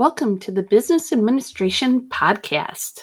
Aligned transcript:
Welcome 0.00 0.38
to 0.38 0.50
the 0.50 0.62
Business 0.62 1.12
Administration 1.12 2.08
Podcast. 2.08 3.00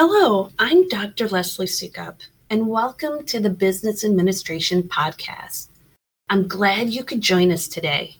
Hello, 0.00 0.48
I'm 0.60 0.86
Dr. 0.86 1.28
Leslie 1.28 1.66
Sukup, 1.66 2.20
and 2.50 2.68
welcome 2.68 3.26
to 3.26 3.40
the 3.40 3.50
Business 3.50 4.04
Administration 4.04 4.84
Podcast. 4.84 5.70
I'm 6.28 6.46
glad 6.46 6.90
you 6.90 7.02
could 7.02 7.20
join 7.20 7.50
us 7.50 7.66
today. 7.66 8.18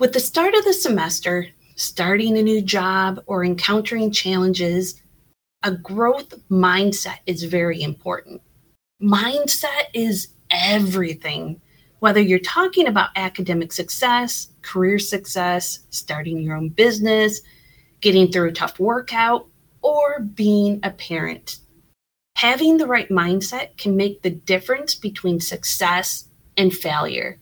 With 0.00 0.14
the 0.14 0.18
start 0.18 0.54
of 0.56 0.64
the 0.64 0.72
semester, 0.72 1.46
starting 1.76 2.36
a 2.36 2.42
new 2.42 2.60
job, 2.60 3.22
or 3.26 3.44
encountering 3.44 4.10
challenges, 4.10 5.00
a 5.62 5.70
growth 5.70 6.34
mindset 6.50 7.18
is 7.26 7.44
very 7.44 7.80
important. 7.80 8.42
Mindset 9.00 9.84
is 9.94 10.26
everything. 10.50 11.60
Whether 12.00 12.20
you're 12.20 12.40
talking 12.40 12.88
about 12.88 13.10
academic 13.14 13.72
success, 13.72 14.48
career 14.62 14.98
success, 14.98 15.84
starting 15.90 16.40
your 16.40 16.56
own 16.56 16.68
business, 16.70 17.42
getting 18.00 18.32
through 18.32 18.48
a 18.48 18.52
tough 18.52 18.80
workout, 18.80 19.46
or 19.88 20.20
being 20.20 20.80
a 20.82 20.90
parent. 20.90 21.60
Having 22.36 22.76
the 22.76 22.86
right 22.86 23.08
mindset 23.08 23.78
can 23.78 23.96
make 23.96 24.20
the 24.20 24.30
difference 24.30 24.94
between 24.94 25.40
success 25.40 26.28
and 26.58 26.74
failure. 26.76 27.38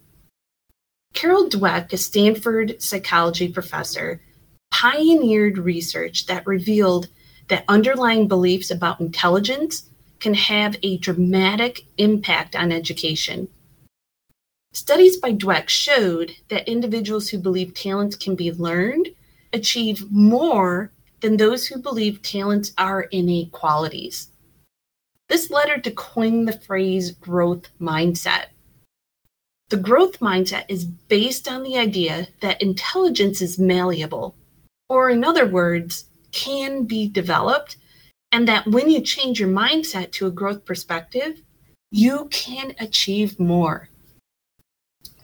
Carol 1.12 1.48
Dweck, 1.48 1.92
a 1.92 1.96
Stanford 1.96 2.80
psychology 2.80 3.48
professor, 3.48 4.22
pioneered 4.70 5.58
research 5.58 6.26
that 6.26 6.46
revealed 6.46 7.08
that 7.48 7.64
underlying 7.66 8.28
beliefs 8.28 8.70
about 8.70 9.00
intelligence 9.00 9.90
can 10.20 10.34
have 10.34 10.76
a 10.84 10.98
dramatic 10.98 11.86
impact 11.98 12.54
on 12.54 12.70
education. 12.70 13.48
Studies 14.72 15.16
by 15.16 15.32
Dweck 15.32 15.68
showed 15.68 16.36
that 16.48 16.68
individuals 16.68 17.28
who 17.28 17.38
believe 17.38 17.74
talents 17.74 18.14
can 18.14 18.36
be 18.36 18.52
learned 18.52 19.08
achieve 19.52 20.08
more 20.12 20.92
than 21.26 21.36
those 21.36 21.66
who 21.66 21.76
believe 21.80 22.22
talents 22.22 22.72
are 22.78 23.02
innate 23.10 23.50
qualities. 23.50 24.28
This 25.28 25.50
led 25.50 25.68
her 25.68 25.78
to 25.78 25.90
coin 25.90 26.44
the 26.44 26.52
phrase 26.52 27.10
growth 27.10 27.68
mindset. 27.80 28.44
The 29.68 29.76
growth 29.76 30.20
mindset 30.20 30.66
is 30.68 30.84
based 30.84 31.48
on 31.48 31.64
the 31.64 31.78
idea 31.78 32.28
that 32.42 32.62
intelligence 32.62 33.42
is 33.42 33.58
malleable, 33.58 34.36
or 34.88 35.10
in 35.10 35.24
other 35.24 35.48
words, 35.48 36.04
can 36.30 36.84
be 36.84 37.08
developed, 37.08 37.76
and 38.30 38.46
that 38.46 38.68
when 38.68 38.88
you 38.88 39.00
change 39.00 39.40
your 39.40 39.48
mindset 39.48 40.12
to 40.12 40.28
a 40.28 40.30
growth 40.30 40.64
perspective, 40.64 41.42
you 41.90 42.28
can 42.30 42.72
achieve 42.78 43.40
more. 43.40 43.88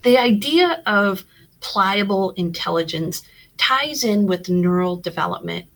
The 0.03 0.19
idea 0.19 0.83
of 0.85 1.25
pliable 1.61 2.33
intelligence 2.33 3.23
ties 3.57 4.03
in 4.03 4.27
with 4.27 4.49
neural 4.49 4.97
development 4.97 5.67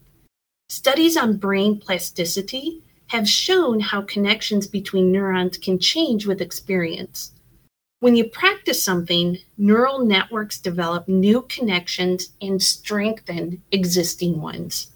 Studies 0.68 1.16
on 1.16 1.36
brain 1.36 1.78
plasticity 1.78 2.82
have 3.08 3.28
shown 3.28 3.78
how 3.78 4.02
connections 4.02 4.66
between 4.66 5.12
neurons 5.12 5.58
can 5.58 5.78
change 5.78 6.26
with 6.26 6.40
experience. 6.40 7.32
When 8.00 8.16
you 8.16 8.28
practice 8.28 8.82
something, 8.82 9.38
neural 9.56 10.00
networks 10.04 10.58
develop 10.58 11.06
new 11.06 11.42
connections 11.42 12.32
and 12.42 12.60
strengthen 12.60 13.62
existing 13.70 14.40
ones. 14.40 14.88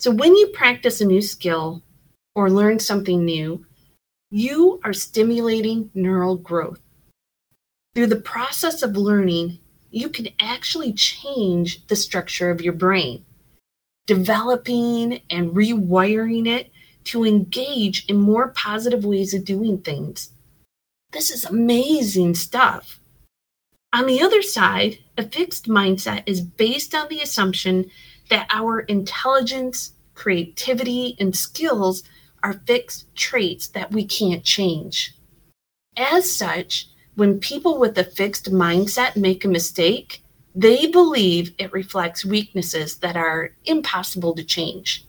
So, 0.00 0.10
when 0.10 0.34
you 0.34 0.48
practice 0.48 1.00
a 1.00 1.04
new 1.04 1.22
skill 1.22 1.82
or 2.34 2.50
learn 2.50 2.80
something 2.80 3.24
new, 3.24 3.64
you 4.30 4.80
are 4.82 4.92
stimulating 4.92 5.90
neural 5.94 6.36
growth. 6.36 6.80
Through 7.94 8.08
the 8.08 8.16
process 8.16 8.82
of 8.82 8.96
learning, 8.96 9.60
you 9.90 10.08
can 10.08 10.28
actually 10.40 10.92
change 10.92 11.86
the 11.86 11.96
structure 11.96 12.50
of 12.50 12.60
your 12.60 12.74
brain 12.74 13.24
developing 14.08 15.20
and 15.30 15.50
rewiring 15.50 16.48
it 16.48 16.72
to 17.04 17.24
engage 17.24 18.06
in 18.06 18.16
more 18.16 18.48
positive 18.48 19.04
ways 19.04 19.34
of 19.34 19.44
doing 19.44 19.78
things. 19.78 20.32
This 21.12 21.30
is 21.30 21.44
amazing 21.44 22.34
stuff. 22.34 22.98
On 23.92 24.06
the 24.06 24.20
other 24.20 24.42
side, 24.42 24.98
a 25.16 25.22
fixed 25.22 25.68
mindset 25.68 26.22
is 26.26 26.40
based 26.40 26.94
on 26.94 27.08
the 27.08 27.20
assumption 27.20 27.90
that 28.30 28.48
our 28.50 28.80
intelligence, 28.80 29.92
creativity, 30.14 31.16
and 31.20 31.36
skills 31.36 32.02
are 32.42 32.62
fixed 32.66 33.14
traits 33.14 33.68
that 33.68 33.92
we 33.92 34.04
can't 34.04 34.44
change. 34.44 35.14
As 35.96 36.32
such, 36.32 36.88
when 37.14 37.40
people 37.40 37.78
with 37.78 37.98
a 37.98 38.04
fixed 38.04 38.50
mindset 38.50 39.16
make 39.16 39.44
a 39.44 39.48
mistake, 39.48 40.22
they 40.58 40.88
believe 40.88 41.54
it 41.58 41.72
reflects 41.72 42.24
weaknesses 42.24 42.96
that 42.96 43.16
are 43.16 43.54
impossible 43.66 44.34
to 44.34 44.42
change. 44.42 45.06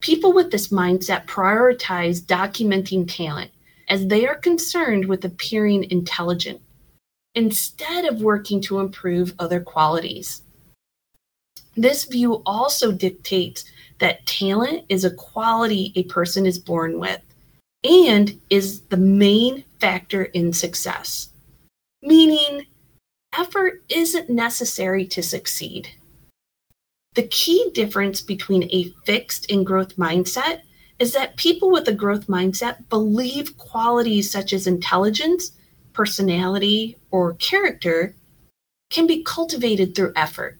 People 0.00 0.32
with 0.32 0.52
this 0.52 0.68
mindset 0.68 1.26
prioritize 1.26 2.20
documenting 2.20 3.04
talent 3.08 3.50
as 3.88 4.06
they 4.06 4.28
are 4.28 4.36
concerned 4.36 5.06
with 5.06 5.24
appearing 5.24 5.90
intelligent 5.90 6.60
instead 7.34 8.04
of 8.04 8.22
working 8.22 8.60
to 8.60 8.78
improve 8.78 9.34
other 9.40 9.58
qualities. 9.58 10.42
This 11.76 12.04
view 12.04 12.40
also 12.46 12.92
dictates 12.92 13.64
that 13.98 14.24
talent 14.24 14.84
is 14.88 15.04
a 15.04 15.10
quality 15.10 15.92
a 15.96 16.04
person 16.04 16.46
is 16.46 16.60
born 16.60 17.00
with 17.00 17.20
and 17.82 18.40
is 18.50 18.82
the 18.82 18.96
main 18.96 19.64
factor 19.80 20.24
in 20.26 20.52
success, 20.52 21.30
meaning 22.02 22.64
effort 23.32 23.82
isn't 23.88 24.30
necessary 24.30 25.06
to 25.06 25.22
succeed. 25.22 25.88
The 27.14 27.28
key 27.28 27.70
difference 27.74 28.20
between 28.20 28.64
a 28.70 28.92
fixed 29.04 29.50
and 29.50 29.66
growth 29.66 29.96
mindset 29.96 30.60
is 30.98 31.12
that 31.12 31.36
people 31.36 31.70
with 31.70 31.88
a 31.88 31.92
growth 31.92 32.26
mindset 32.26 32.88
believe 32.88 33.56
qualities 33.56 34.30
such 34.30 34.52
as 34.52 34.66
intelligence, 34.66 35.52
personality, 35.92 36.96
or 37.10 37.34
character 37.34 38.14
can 38.90 39.06
be 39.06 39.22
cultivated 39.22 39.94
through 39.94 40.12
effort. 40.16 40.58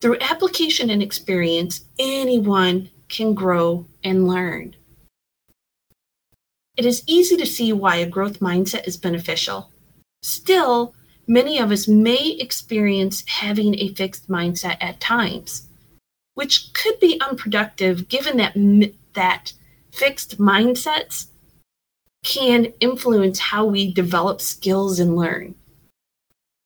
Through 0.00 0.18
application 0.20 0.90
and 0.90 1.02
experience, 1.02 1.84
anyone 1.98 2.90
can 3.08 3.34
grow 3.34 3.86
and 4.02 4.26
learn. 4.26 4.74
It 6.76 6.86
is 6.86 7.04
easy 7.06 7.36
to 7.36 7.46
see 7.46 7.72
why 7.72 7.96
a 7.96 8.08
growth 8.08 8.40
mindset 8.40 8.88
is 8.88 8.96
beneficial. 8.96 9.70
Still, 10.22 10.94
many 11.26 11.58
of 11.58 11.70
us 11.70 11.88
may 11.88 12.36
experience 12.40 13.24
having 13.26 13.78
a 13.78 13.94
fixed 13.94 14.28
mindset 14.28 14.76
at 14.80 15.00
times, 15.00 15.68
which 16.34 16.72
could 16.74 16.98
be 17.00 17.20
unproductive 17.20 18.08
given 18.08 18.36
that, 18.38 18.54
that 19.14 19.52
fixed 19.90 20.38
mindsets 20.38 21.26
can 22.24 22.72
influence 22.80 23.38
how 23.38 23.64
we 23.64 23.92
develop 23.92 24.40
skills 24.40 25.00
and 25.00 25.16
learn. 25.16 25.54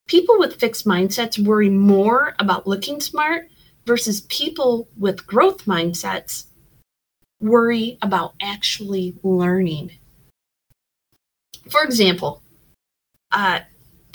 People 0.06 0.39
with 0.39 0.61
fixed 0.61 0.87
mindsets 0.87 1.38
worry 1.38 1.70
more 1.70 2.35
about 2.38 2.67
looking 2.67 3.00
smart 3.00 3.49
versus 3.87 4.20
people 4.23 4.88
with 4.97 5.26
growth 5.26 5.64
mindsets 5.64 6.47
worry 7.41 7.99
about 8.03 8.35
actually 8.41 9.14
learning. 9.23 9.93
For 11.69 11.82
example, 11.82 12.43
uh, 13.32 13.61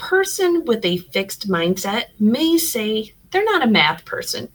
person 0.02 0.66
with 0.66 0.84
a 0.84 0.98
fixed 0.98 1.48
mindset 1.48 2.06
may 2.20 2.58
say 2.58 3.14
they're 3.30 3.46
not 3.46 3.64
a 3.64 3.70
math 3.70 4.04
person 4.04 4.50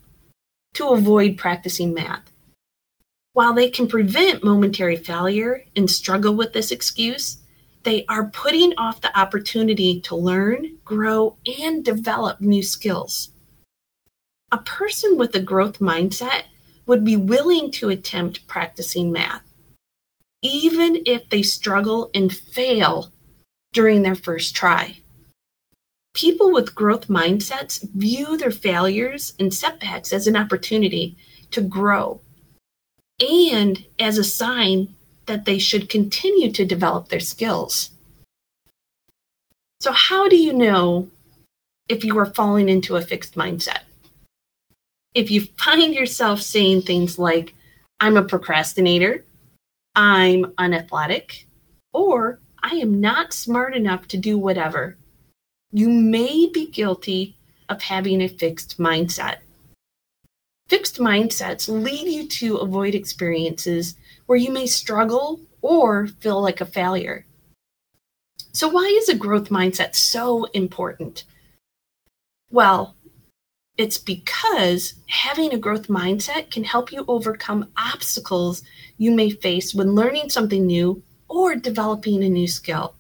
to 0.75 0.89
avoid 0.89 1.39
practicing 1.39 1.95
math. 1.95 2.33
While 3.33 3.55
they 3.55 3.71
can 3.71 3.87
prevent 3.87 4.43
momentary 4.43 4.97
failure 4.97 5.65
and 5.77 5.89
struggle 5.89 6.35
with 6.35 6.53
this 6.53 6.73
excuse, 6.73 7.39
they 7.85 8.05
are 8.09 8.29
putting 8.31 8.77
off 8.77 9.01
the 9.01 9.17
opportunity 9.17 10.01
to 10.01 10.17
learn, 10.17 10.79
grow, 10.85 11.37
and 11.61 11.85
develop 11.85 12.41
new 12.41 12.65
skills. 12.65 13.31
A 14.51 14.59
person 14.59 15.17
with 15.17 15.33
a 15.37 15.41
growth 15.41 15.79
mindset 15.79 16.43
would 16.87 17.05
be 17.05 17.17
willing 17.17 17.71
to 17.73 17.91
attempt 17.91 18.49
practicing 18.49 19.13
math, 19.13 19.45
even 20.43 21.03
if 21.07 21.29
they 21.31 21.43
struggle 21.43 22.11
and 22.15 22.35
fail 22.35 23.13
during 23.73 24.03
their 24.03 24.17
first 24.17 24.57
try. 24.57 24.97
People 26.17 26.51
with 26.51 26.75
growth 26.75 27.09
mindsets 27.09 27.87
view 27.91 28.39
their 28.39 28.51
failures 28.51 29.35
and 29.39 29.53
setbacks 29.53 30.15
as 30.15 30.27
an 30.27 30.35
opportunity 30.35 31.15
to 31.51 31.61
grow 31.61 32.23
and 33.21 33.85
as 33.99 34.17
a 34.17 34.25
sign 34.25 34.95
that 35.27 35.45
they 35.45 35.59
should 35.59 35.91
continue 35.91 36.51
to 36.53 36.65
develop 36.65 37.09
their 37.09 37.21
skills. 37.21 37.91
So, 39.81 39.93
how 39.93 40.27
do 40.27 40.37
you 40.37 40.55
know 40.55 41.11
if 41.87 42.03
you 42.03 42.19
are 42.19 42.33
falling 42.33 42.71
into 42.71 42.97
a 42.97 43.03
fixed 43.03 43.35
mindset? 43.35 43.81
If 45.13 45.31
you 45.31 45.43
find 45.59 45.93
yourself 45.95 46.41
saying 46.41 46.83
things 46.83 47.19
like, 47.19 47.55
I'm 48.01 48.17
a 48.17 48.25
procrastinator, 48.25 49.23
I'm 49.95 50.55
unathletic, 50.57 51.47
or 51.93 52.41
I 52.63 52.77
am 52.77 53.03
not 53.03 53.35
smart 53.35 53.77
enough 53.77 54.09
to 54.09 54.17
do 54.17 54.39
whatever, 54.39 54.97
you 55.77 55.91
may 55.91 56.49
be 56.55 56.71
guilty 56.71 57.37
of 57.69 57.83
having 57.83 58.23
a 58.23 58.29
fixed 58.29 58.79
mindset. 58.79 59.41
Fixed 60.69 60.97
mindsets 60.97 61.69
lead 61.69 62.09
you 62.11 62.27
to 62.27 62.57
avoid 62.57 62.95
experiences 62.95 63.95
where 64.25 64.39
you 64.39 64.51
may 64.51 64.67
struggle 64.67 65.39
or 65.61 66.07
feel 66.07 66.41
like 66.41 66.63
a 66.63 66.65
failure. 66.65 67.27
So, 68.55 68.69
why 68.69 68.85
is 68.85 69.11
a 69.11 69.15
growth 69.15 69.51
mindset 69.51 69.95
so 69.95 70.47
important? 70.55 71.25
Well, 72.51 72.97
it's 73.77 73.99
because 73.99 74.95
having 75.09 75.53
a 75.53 75.59
growth 75.59 75.89
mindset 75.89 76.51
can 76.51 76.65
help 76.65 76.91
you 76.91 77.05
overcome 77.07 77.71
obstacles 77.77 78.63
you 78.97 79.11
may 79.11 79.29
face 79.29 79.75
when 79.75 79.95
learning 79.95 80.31
something 80.31 80.65
new 80.65 81.03
or 81.29 81.55
developing 81.55 82.25
a 82.25 82.31
new 82.31 82.49
skill. 82.49 82.96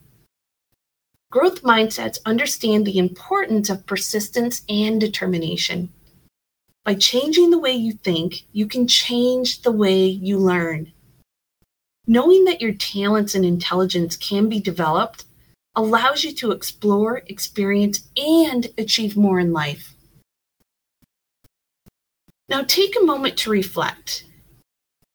Growth 1.36 1.62
mindsets 1.62 2.18
understand 2.24 2.86
the 2.86 2.96
importance 2.96 3.68
of 3.68 3.84
persistence 3.84 4.62
and 4.70 4.98
determination. 4.98 5.92
By 6.82 6.94
changing 6.94 7.50
the 7.50 7.58
way 7.58 7.72
you 7.72 7.92
think, 7.92 8.46
you 8.52 8.66
can 8.66 8.88
change 8.88 9.60
the 9.60 9.70
way 9.70 10.06
you 10.06 10.38
learn. 10.38 10.94
Knowing 12.06 12.46
that 12.46 12.62
your 12.62 12.72
talents 12.72 13.34
and 13.34 13.44
intelligence 13.44 14.16
can 14.16 14.48
be 14.48 14.60
developed 14.60 15.26
allows 15.74 16.24
you 16.24 16.32
to 16.36 16.52
explore, 16.52 17.20
experience, 17.26 18.08
and 18.16 18.68
achieve 18.78 19.14
more 19.14 19.38
in 19.38 19.52
life. 19.52 19.94
Now 22.48 22.62
take 22.62 22.96
a 22.96 23.04
moment 23.04 23.36
to 23.40 23.50
reflect. 23.50 24.24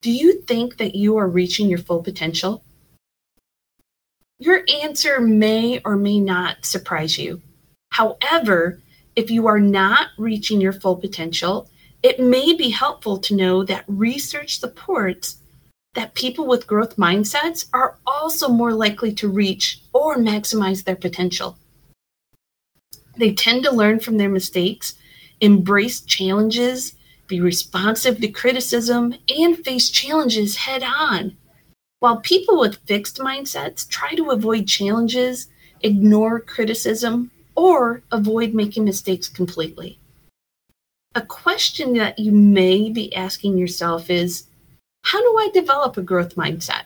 Do 0.03 0.11
you 0.11 0.43
think 0.43 0.77
that 0.77 0.93
you 0.93 1.17
are 1.17 1.27
reaching 1.27 1.67
your 1.67 1.79
full 1.79 2.03
potential? 2.03 2.63
Your 4.41 4.63
answer 4.81 5.21
may 5.21 5.79
or 5.85 5.95
may 5.95 6.19
not 6.19 6.65
surprise 6.65 7.15
you. 7.15 7.43
However, 7.91 8.79
if 9.15 9.29
you 9.29 9.45
are 9.45 9.59
not 9.59 10.07
reaching 10.17 10.59
your 10.59 10.73
full 10.73 10.95
potential, 10.95 11.69
it 12.01 12.19
may 12.19 12.53
be 12.55 12.71
helpful 12.71 13.19
to 13.19 13.35
know 13.35 13.63
that 13.63 13.85
research 13.87 14.57
supports 14.57 15.37
that 15.93 16.15
people 16.15 16.47
with 16.47 16.65
growth 16.65 16.97
mindsets 16.97 17.67
are 17.71 17.99
also 18.07 18.49
more 18.49 18.73
likely 18.73 19.13
to 19.13 19.29
reach 19.29 19.79
or 19.93 20.17
maximize 20.17 20.85
their 20.85 20.95
potential. 20.95 21.59
They 23.17 23.33
tend 23.33 23.63
to 23.65 23.71
learn 23.71 23.99
from 23.99 24.17
their 24.17 24.29
mistakes, 24.29 24.95
embrace 25.39 26.01
challenges, 26.01 26.95
be 27.27 27.39
responsive 27.39 28.19
to 28.21 28.27
criticism, 28.27 29.13
and 29.29 29.63
face 29.63 29.91
challenges 29.91 30.55
head 30.55 30.81
on. 30.81 31.37
While 32.01 32.17
people 32.17 32.59
with 32.59 32.79
fixed 32.87 33.19
mindsets 33.19 33.87
try 33.87 34.15
to 34.15 34.31
avoid 34.31 34.67
challenges, 34.67 35.49
ignore 35.81 36.39
criticism, 36.39 37.29
or 37.53 38.01
avoid 38.11 38.55
making 38.55 38.85
mistakes 38.85 39.29
completely. 39.29 39.99
A 41.13 41.21
question 41.21 41.93
that 41.93 42.17
you 42.17 42.31
may 42.31 42.89
be 42.89 43.13
asking 43.13 43.59
yourself 43.59 44.09
is 44.09 44.47
How 45.03 45.21
do 45.21 45.37
I 45.37 45.51
develop 45.53 45.95
a 45.95 46.01
growth 46.01 46.35
mindset? 46.35 46.85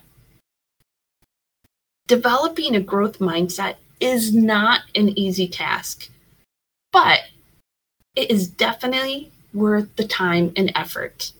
Developing 2.06 2.76
a 2.76 2.80
growth 2.80 3.18
mindset 3.18 3.76
is 4.00 4.34
not 4.34 4.82
an 4.94 5.18
easy 5.18 5.48
task, 5.48 6.10
but 6.92 7.20
it 8.14 8.30
is 8.30 8.48
definitely 8.48 9.32
worth 9.54 9.96
the 9.96 10.06
time 10.06 10.52
and 10.56 10.70
effort. 10.74 11.32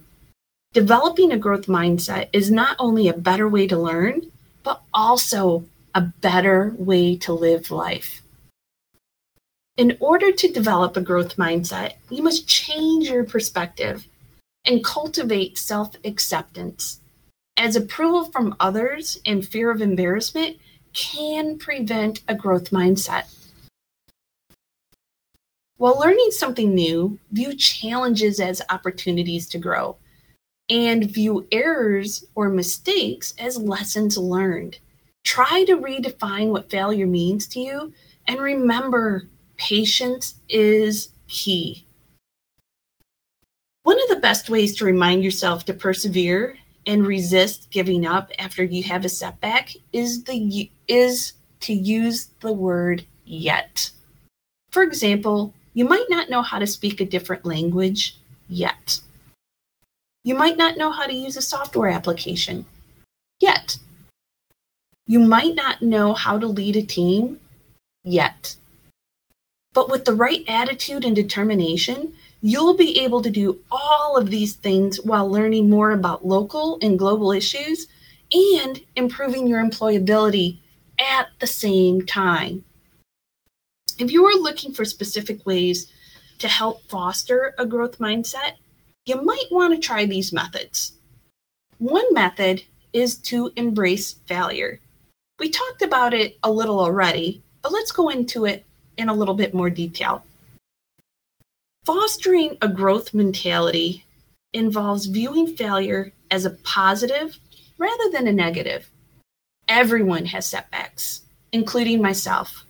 Developing 0.72 1.32
a 1.32 1.38
growth 1.38 1.66
mindset 1.66 2.28
is 2.32 2.50
not 2.50 2.76
only 2.78 3.08
a 3.08 3.14
better 3.16 3.48
way 3.48 3.66
to 3.66 3.78
learn, 3.78 4.30
but 4.62 4.82
also 4.92 5.64
a 5.94 6.02
better 6.02 6.74
way 6.76 7.16
to 7.16 7.32
live 7.32 7.70
life. 7.70 8.22
In 9.76 9.96
order 10.00 10.32
to 10.32 10.52
develop 10.52 10.96
a 10.96 11.00
growth 11.00 11.36
mindset, 11.36 11.94
you 12.10 12.22
must 12.22 12.48
change 12.48 13.08
your 13.08 13.24
perspective 13.24 14.06
and 14.66 14.84
cultivate 14.84 15.56
self 15.56 15.94
acceptance, 16.04 17.00
as 17.56 17.76
approval 17.76 18.24
from 18.24 18.56
others 18.60 19.18
and 19.24 19.46
fear 19.46 19.70
of 19.70 19.80
embarrassment 19.80 20.56
can 20.92 21.58
prevent 21.58 22.22
a 22.28 22.34
growth 22.34 22.70
mindset. 22.70 23.32
While 25.78 25.98
learning 25.98 26.30
something 26.30 26.74
new, 26.74 27.18
view 27.30 27.54
challenges 27.54 28.40
as 28.40 28.62
opportunities 28.70 29.46
to 29.50 29.58
grow 29.58 29.96
and 30.68 31.10
view 31.10 31.46
errors 31.52 32.24
or 32.34 32.48
mistakes 32.48 33.34
as 33.38 33.56
lessons 33.56 34.18
learned. 34.18 34.78
Try 35.24 35.64
to 35.64 35.76
redefine 35.76 36.48
what 36.48 36.70
failure 36.70 37.06
means 37.06 37.46
to 37.48 37.60
you 37.60 37.92
and 38.26 38.40
remember 38.40 39.28
patience 39.56 40.34
is 40.48 41.10
key. 41.28 41.84
One 43.82 44.00
of 44.02 44.08
the 44.08 44.20
best 44.20 44.50
ways 44.50 44.74
to 44.76 44.84
remind 44.84 45.22
yourself 45.22 45.64
to 45.66 45.74
persevere 45.74 46.56
and 46.86 47.06
resist 47.06 47.70
giving 47.70 48.06
up 48.06 48.30
after 48.38 48.64
you 48.64 48.82
have 48.84 49.04
a 49.04 49.08
setback 49.08 49.70
is 49.92 50.24
the 50.24 50.70
is 50.88 51.34
to 51.60 51.72
use 51.72 52.28
the 52.40 52.52
word 52.52 53.04
yet. 53.24 53.90
For 54.70 54.82
example, 54.82 55.54
you 55.74 55.84
might 55.84 56.06
not 56.08 56.30
know 56.30 56.42
how 56.42 56.58
to 56.58 56.66
speak 56.66 57.00
a 57.00 57.04
different 57.04 57.44
language 57.44 58.16
yet. 58.48 59.00
You 60.26 60.34
might 60.34 60.56
not 60.56 60.76
know 60.76 60.90
how 60.90 61.06
to 61.06 61.14
use 61.14 61.36
a 61.36 61.40
software 61.40 61.88
application 61.88 62.66
yet. 63.38 63.78
You 65.06 65.20
might 65.20 65.54
not 65.54 65.82
know 65.82 66.14
how 66.14 66.36
to 66.36 66.48
lead 66.48 66.74
a 66.74 66.82
team 66.82 67.38
yet. 68.02 68.56
But 69.72 69.88
with 69.88 70.04
the 70.04 70.14
right 70.14 70.44
attitude 70.48 71.04
and 71.04 71.14
determination, 71.14 72.12
you'll 72.42 72.76
be 72.76 72.98
able 73.04 73.22
to 73.22 73.30
do 73.30 73.60
all 73.70 74.16
of 74.16 74.28
these 74.28 74.54
things 74.54 75.00
while 75.00 75.30
learning 75.30 75.70
more 75.70 75.92
about 75.92 76.26
local 76.26 76.80
and 76.82 76.98
global 76.98 77.30
issues 77.30 77.86
and 78.32 78.80
improving 78.96 79.46
your 79.46 79.62
employability 79.62 80.58
at 80.98 81.28
the 81.38 81.46
same 81.46 82.04
time. 82.04 82.64
If 83.96 84.10
you 84.10 84.26
are 84.26 84.42
looking 84.42 84.74
for 84.74 84.84
specific 84.84 85.46
ways 85.46 85.86
to 86.40 86.48
help 86.48 86.82
foster 86.88 87.54
a 87.58 87.64
growth 87.64 88.00
mindset, 88.00 88.54
you 89.06 89.22
might 89.22 89.46
want 89.50 89.72
to 89.72 89.80
try 89.80 90.04
these 90.04 90.32
methods. 90.32 90.92
One 91.78 92.12
method 92.12 92.64
is 92.92 93.16
to 93.18 93.52
embrace 93.56 94.14
failure. 94.26 94.80
We 95.38 95.48
talked 95.48 95.82
about 95.82 96.12
it 96.12 96.38
a 96.42 96.50
little 96.50 96.80
already, 96.80 97.42
but 97.62 97.72
let's 97.72 97.92
go 97.92 98.08
into 98.08 98.46
it 98.46 98.64
in 98.96 99.08
a 99.08 99.14
little 99.14 99.34
bit 99.34 99.54
more 99.54 99.70
detail. 99.70 100.24
Fostering 101.84 102.58
a 102.60 102.68
growth 102.68 103.14
mentality 103.14 104.04
involves 104.52 105.06
viewing 105.06 105.54
failure 105.54 106.12
as 106.30 106.44
a 106.44 106.50
positive 106.50 107.38
rather 107.78 108.10
than 108.10 108.26
a 108.26 108.32
negative. 108.32 108.90
Everyone 109.68 110.24
has 110.26 110.46
setbacks, 110.46 111.22
including 111.52 112.02
myself. 112.02 112.64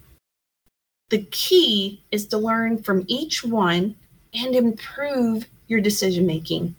The 1.09 1.23
key 1.31 2.03
is 2.11 2.27
to 2.27 2.39
learn 2.39 2.83
from 2.83 3.05
each 3.07 3.45
one 3.45 3.95
and 4.35 4.55
improve 4.55 5.47
your 5.69 5.81
decision 5.81 6.27
making. 6.27 6.75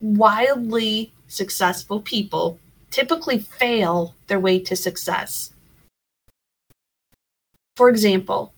Wildly 0.00 1.12
successful 1.28 2.00
people 2.00 2.58
typically 2.90 3.38
fail 3.38 4.14
their 4.26 4.40
way 4.40 4.58
to 4.60 4.76
success. 4.76 5.50
For 7.76 7.88
example, 7.88 8.52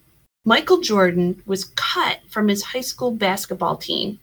Michael 0.44 0.80
Jordan 0.80 1.42
was 1.46 1.72
cut 1.76 2.20
from 2.28 2.48
his 2.48 2.62
high 2.62 2.82
school 2.82 3.10
basketball 3.10 3.76
team. 3.76 4.20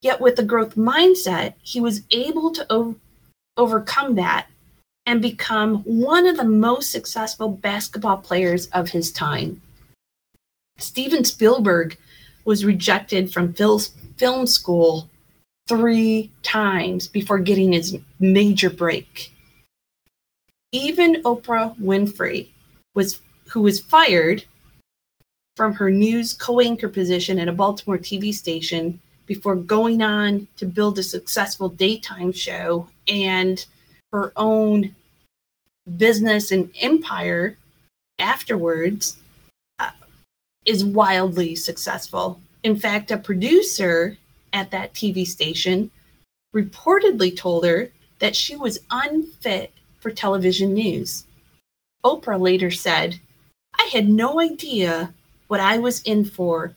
Yet, 0.00 0.20
with 0.20 0.38
a 0.38 0.44
growth 0.44 0.76
mindset, 0.76 1.54
he 1.62 1.80
was 1.80 2.02
able 2.12 2.52
to 2.52 2.66
o- 2.70 2.96
overcome 3.56 4.14
that 4.14 4.46
and 5.04 5.20
become 5.20 5.78
one 5.82 6.26
of 6.26 6.36
the 6.36 6.44
most 6.44 6.92
successful 6.92 7.48
basketball 7.48 8.18
players 8.18 8.66
of 8.68 8.90
his 8.90 9.10
time. 9.10 9.60
Steven 10.78 11.24
Spielberg 11.24 11.98
was 12.48 12.64
rejected 12.64 13.30
from 13.30 13.52
film 13.52 14.46
school 14.46 15.10
three 15.68 16.32
times 16.42 17.06
before 17.06 17.38
getting 17.38 17.72
his 17.72 17.98
major 18.20 18.70
break. 18.70 19.34
Even 20.72 21.22
Oprah 21.24 21.78
Winfrey 21.78 22.48
was 22.94 23.20
who 23.48 23.60
was 23.60 23.80
fired 23.80 24.46
from 25.56 25.74
her 25.74 25.90
news 25.90 26.32
co 26.32 26.58
anchor 26.60 26.88
position 26.88 27.38
at 27.38 27.48
a 27.48 27.52
Baltimore 27.52 27.98
TV 27.98 28.32
station 28.32 28.98
before 29.26 29.54
going 29.54 30.00
on 30.00 30.48
to 30.56 30.64
build 30.64 30.98
a 30.98 31.02
successful 31.02 31.68
daytime 31.68 32.32
show 32.32 32.88
and 33.08 33.66
her 34.10 34.32
own 34.36 34.96
business 35.98 36.50
and 36.50 36.70
empire 36.80 37.58
afterwards 38.18 39.18
is 40.68 40.84
wildly 40.84 41.56
successful. 41.56 42.38
In 42.62 42.76
fact, 42.76 43.10
a 43.10 43.16
producer 43.16 44.18
at 44.52 44.70
that 44.70 44.92
TV 44.92 45.26
station 45.26 45.90
reportedly 46.54 47.34
told 47.34 47.64
her 47.64 47.90
that 48.18 48.36
she 48.36 48.54
was 48.54 48.80
unfit 48.90 49.72
for 50.00 50.10
television 50.10 50.74
news. 50.74 51.26
Oprah 52.04 52.38
later 52.38 52.70
said, 52.70 53.18
I 53.78 53.88
had 53.92 54.08
no 54.08 54.40
idea 54.40 55.14
what 55.46 55.60
I 55.60 55.78
was 55.78 56.02
in 56.02 56.24
for 56.24 56.76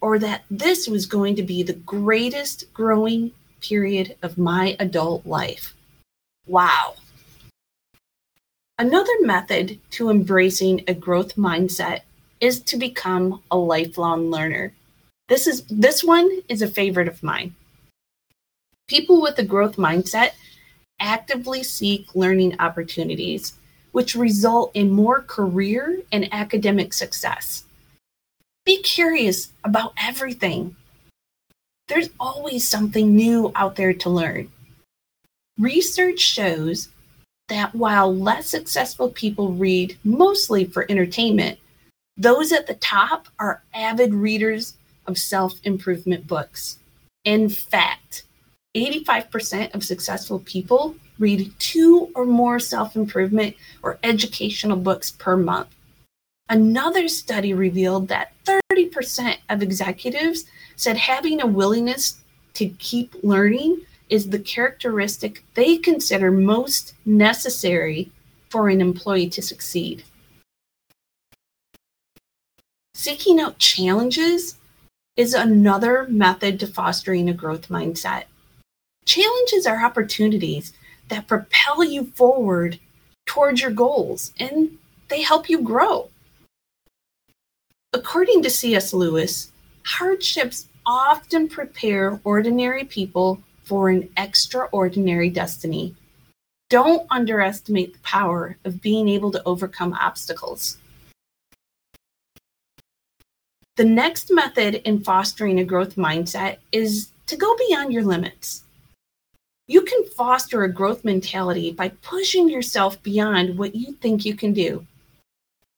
or 0.00 0.18
that 0.18 0.44
this 0.50 0.88
was 0.88 1.06
going 1.06 1.36
to 1.36 1.42
be 1.42 1.62
the 1.62 1.74
greatest 1.74 2.72
growing 2.72 3.30
period 3.60 4.16
of 4.22 4.38
my 4.38 4.74
adult 4.80 5.24
life. 5.26 5.74
Wow. 6.46 6.94
Another 8.78 9.12
method 9.20 9.78
to 9.90 10.10
embracing 10.10 10.82
a 10.88 10.94
growth 10.94 11.36
mindset 11.36 12.00
is 12.42 12.60
to 12.60 12.76
become 12.76 13.40
a 13.50 13.56
lifelong 13.56 14.28
learner. 14.28 14.74
This 15.28 15.46
is 15.46 15.64
this 15.70 16.04
one 16.04 16.42
is 16.48 16.60
a 16.60 16.68
favorite 16.68 17.08
of 17.08 17.22
mine. 17.22 17.54
People 18.88 19.22
with 19.22 19.38
a 19.38 19.44
growth 19.44 19.76
mindset 19.76 20.32
actively 21.00 21.62
seek 21.62 22.14
learning 22.14 22.56
opportunities 22.58 23.54
which 23.92 24.14
result 24.14 24.70
in 24.74 24.90
more 24.90 25.22
career 25.22 26.00
and 26.10 26.32
academic 26.32 26.92
success. 26.92 27.64
Be 28.64 28.82
curious 28.82 29.52
about 29.64 29.92
everything. 30.02 30.76
There's 31.88 32.10
always 32.18 32.66
something 32.66 33.14
new 33.14 33.52
out 33.54 33.76
there 33.76 33.92
to 33.92 34.10
learn. 34.10 34.50
Research 35.58 36.20
shows 36.20 36.88
that 37.48 37.74
while 37.74 38.14
less 38.14 38.46
successful 38.48 39.10
people 39.10 39.52
read 39.52 39.98
mostly 40.04 40.64
for 40.64 40.90
entertainment, 40.90 41.58
those 42.16 42.52
at 42.52 42.66
the 42.66 42.74
top 42.74 43.28
are 43.38 43.62
avid 43.74 44.14
readers 44.14 44.76
of 45.06 45.18
self 45.18 45.54
improvement 45.64 46.26
books. 46.26 46.78
In 47.24 47.48
fact, 47.48 48.24
85% 48.76 49.74
of 49.74 49.84
successful 49.84 50.40
people 50.40 50.94
read 51.18 51.52
two 51.58 52.10
or 52.14 52.24
more 52.24 52.58
self 52.58 52.96
improvement 52.96 53.56
or 53.82 53.98
educational 54.02 54.76
books 54.76 55.10
per 55.10 55.36
month. 55.36 55.68
Another 56.48 57.08
study 57.08 57.54
revealed 57.54 58.08
that 58.08 58.32
30% 58.44 59.36
of 59.48 59.62
executives 59.62 60.44
said 60.76 60.96
having 60.96 61.40
a 61.40 61.46
willingness 61.46 62.20
to 62.54 62.68
keep 62.68 63.14
learning 63.22 63.80
is 64.10 64.28
the 64.28 64.38
characteristic 64.38 65.44
they 65.54 65.78
consider 65.78 66.30
most 66.30 66.94
necessary 67.06 68.10
for 68.50 68.68
an 68.68 68.80
employee 68.80 69.30
to 69.30 69.40
succeed. 69.40 70.04
Seeking 73.02 73.40
out 73.40 73.58
challenges 73.58 74.58
is 75.16 75.34
another 75.34 76.06
method 76.08 76.60
to 76.60 76.68
fostering 76.68 77.28
a 77.28 77.32
growth 77.32 77.68
mindset. 77.68 78.26
Challenges 79.04 79.66
are 79.66 79.84
opportunities 79.84 80.72
that 81.08 81.26
propel 81.26 81.82
you 81.82 82.12
forward 82.14 82.78
towards 83.26 83.60
your 83.60 83.72
goals 83.72 84.32
and 84.38 84.78
they 85.08 85.20
help 85.20 85.50
you 85.50 85.60
grow. 85.62 86.10
According 87.92 88.44
to 88.44 88.50
C.S. 88.50 88.94
Lewis, 88.94 89.50
hardships 89.84 90.68
often 90.86 91.48
prepare 91.48 92.20
ordinary 92.22 92.84
people 92.84 93.42
for 93.64 93.88
an 93.88 94.10
extraordinary 94.16 95.28
destiny. 95.28 95.96
Don't 96.70 97.04
underestimate 97.10 97.94
the 97.94 97.98
power 98.04 98.58
of 98.64 98.80
being 98.80 99.08
able 99.08 99.32
to 99.32 99.42
overcome 99.44 99.92
obstacles. 99.94 100.78
The 103.76 103.84
next 103.84 104.30
method 104.30 104.86
in 104.86 105.02
fostering 105.02 105.58
a 105.58 105.64
growth 105.64 105.96
mindset 105.96 106.58
is 106.72 107.08
to 107.26 107.36
go 107.36 107.56
beyond 107.56 107.90
your 107.90 108.02
limits. 108.04 108.64
You 109.66 109.80
can 109.80 110.04
foster 110.04 110.62
a 110.62 110.72
growth 110.72 111.06
mentality 111.06 111.72
by 111.72 111.88
pushing 112.02 112.50
yourself 112.50 113.02
beyond 113.02 113.56
what 113.56 113.74
you 113.74 113.94
think 113.94 114.26
you 114.26 114.34
can 114.34 114.52
do. 114.52 114.86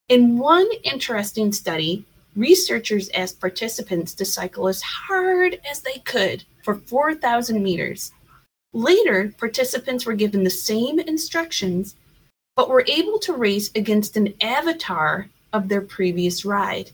In 0.09 0.39
one 0.39 0.67
interesting 0.83 1.53
study, 1.53 2.05
researchers 2.35 3.11
asked 3.15 3.39
participants 3.39 4.13
to 4.15 4.25
cycle 4.25 4.67
as 4.67 4.83
hard 4.83 5.61
as 5.71 5.83
they 5.83 5.99
could 5.99 6.43
for 6.65 6.75
4,000 6.75 7.63
meters. 7.63 8.11
Later, 8.73 9.33
participants 9.39 10.05
were 10.05 10.15
given 10.15 10.43
the 10.43 10.51
same 10.51 10.99
instructions, 10.99 11.95
but 12.57 12.69
were 12.69 12.85
able 12.89 13.21
to 13.21 13.35
race 13.35 13.71
against 13.77 14.17
an 14.17 14.35
avatar 14.41 15.29
of 15.53 15.69
their 15.69 15.81
previous 15.81 16.45
ride. 16.45 16.91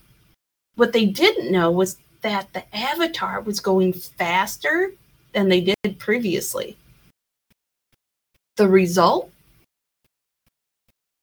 What 0.76 0.92
they 0.92 1.06
didn't 1.06 1.52
know 1.52 1.70
was 1.70 1.98
that 2.22 2.52
the 2.52 2.64
avatar 2.74 3.40
was 3.40 3.60
going 3.60 3.92
faster 3.92 4.92
than 5.32 5.48
they 5.48 5.60
did 5.60 5.98
previously. 5.98 6.76
The 8.56 8.68
result 8.68 9.30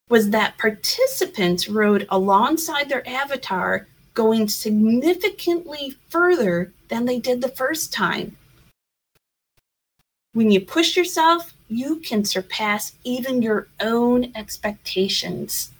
was 0.09 0.29
that 0.29 0.57
participants 0.57 1.67
rode 1.67 2.07
alongside 2.09 2.89
their 2.89 3.07
avatar 3.07 3.87
going 4.13 4.47
significantly 4.47 5.95
further 6.09 6.73
than 6.87 7.05
they 7.05 7.19
did 7.19 7.41
the 7.41 7.49
first 7.49 7.93
time. 7.93 8.35
When 10.33 10.49
you 10.49 10.61
push 10.61 10.95
yourself, 10.95 11.53
you 11.67 11.97
can 11.97 12.23
surpass 12.23 12.93
even 13.03 13.41
your 13.41 13.67
own 13.79 14.31
expectations. 14.35 15.71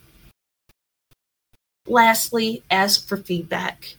Lastly, 1.87 2.63
ask 2.69 3.07
for 3.07 3.17
feedback. 3.17 3.95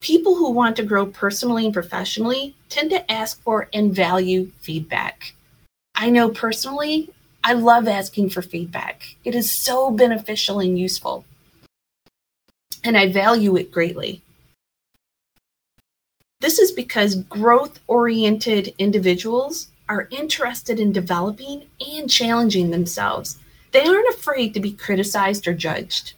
People 0.00 0.36
who 0.36 0.50
want 0.50 0.76
to 0.76 0.82
grow 0.82 1.06
personally 1.06 1.64
and 1.64 1.74
professionally 1.74 2.54
tend 2.68 2.90
to 2.90 3.10
ask 3.10 3.42
for 3.42 3.68
and 3.72 3.94
value 3.94 4.50
feedback. 4.60 5.34
I 5.94 6.10
know 6.10 6.30
personally, 6.30 7.10
I 7.44 7.52
love 7.52 7.86
asking 7.86 8.30
for 8.30 8.42
feedback. 8.42 9.16
It 9.24 9.34
is 9.34 9.50
so 9.50 9.90
beneficial 9.90 10.60
and 10.60 10.78
useful 10.78 11.24
and 12.84 12.96
I 12.96 13.12
value 13.12 13.56
it 13.56 13.70
greatly. 13.70 14.22
This 16.40 16.58
is 16.58 16.72
because 16.72 17.16
growth 17.16 17.80
oriented 17.86 18.74
individuals 18.78 19.68
are 19.88 20.08
interested 20.10 20.80
in 20.80 20.92
developing 20.92 21.64
and 21.94 22.08
challenging 22.08 22.70
themselves. 22.70 23.38
They 23.72 23.86
aren't 23.86 24.14
afraid 24.14 24.54
to 24.54 24.60
be 24.60 24.72
criticized 24.72 25.46
or 25.46 25.54
judged. 25.54 26.14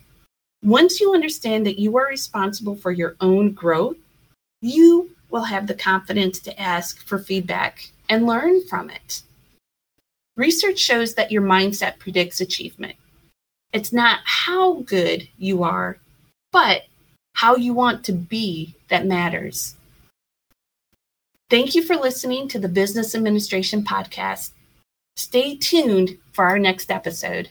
Once 0.63 1.01
you 1.01 1.13
understand 1.13 1.67
that 1.67 1.79
you 1.79 1.97
are 1.97 2.07
responsible 2.07 2.77
for 2.77 2.93
your 2.93 3.17
own 3.21 3.53
growth, 3.53 3.97
you 4.61 5.11
will 5.31 5.43
have 5.43 5.67
the 5.67 5.75
confidence 5.75 6.39
to 6.39 6.61
ask 6.61 7.05
for 7.07 7.19
feedback 7.19 7.91
and 8.09 8.27
learn 8.27 8.65
from 8.69 8.89
it. 8.89 9.23
Research 10.37 10.79
shows 10.79 11.15
that 11.15 11.33
your 11.33 11.43
mindset 11.43 11.99
predicts 11.99 12.41
achievement. 12.41 12.95
It's 13.73 13.93
not 13.93 14.21
how 14.25 14.83
good 14.83 15.29
you 15.37 15.63
are, 15.65 15.99
but 16.53 16.83
how 17.35 17.57
you 17.57 17.75
want 17.75 18.05
to 18.05 18.13
be 18.13 18.75
that 18.89 19.07
matters. 19.07 19.75
Thank 21.51 21.75
you 21.75 21.83
for 21.83 21.97
listening 21.97 22.49
to 22.49 22.59
the 22.59 22.69
Business 22.69 23.15
Administration 23.15 23.83
Podcast. 23.83 24.53
Stay 25.17 25.57
tuned 25.57 26.19
for 26.33 26.47
our 26.47 26.59
next 26.59 26.91
episode. 26.91 27.51